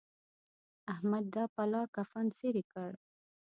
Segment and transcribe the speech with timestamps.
[0.93, 2.91] احمد دا پلا کفن څيرې کړ.